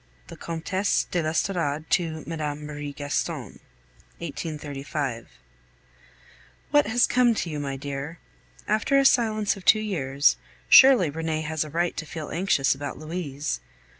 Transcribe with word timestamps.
LI. 0.01 0.23
THE 0.29 0.37
COMTESSE 0.37 1.03
DE 1.11 1.21
L'ESTORADE 1.21 1.85
TO 1.91 2.23
MME. 2.25 2.55
MARIE 2.65 2.91
GASTON 2.93 3.59
1835. 4.17 5.29
What 6.71 6.87
has 6.87 7.05
come 7.05 7.35
to 7.35 7.51
you, 7.51 7.59
my 7.59 7.77
dear? 7.77 8.17
After 8.67 8.97
a 8.97 9.05
silence 9.05 9.55
of 9.55 9.63
two 9.63 9.79
years, 9.79 10.37
surely 10.67 11.11
Renee 11.11 11.41
has 11.41 11.63
a 11.63 11.69
right 11.69 11.95
to 11.97 12.07
feel 12.07 12.31
anxious 12.31 12.73
about 12.73 12.97
Louise. 12.97 13.59